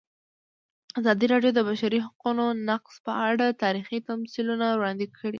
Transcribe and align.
ازادي 0.99 1.25
راډیو 1.33 1.51
د 1.53 1.57
د 1.57 1.59
بشري 1.69 1.99
حقونو 2.05 2.45
نقض 2.69 2.95
په 3.05 3.11
اړه 3.29 3.45
تاریخي 3.63 3.97
تمثیلونه 4.09 4.65
وړاندې 4.73 5.05
کړي. 5.15 5.29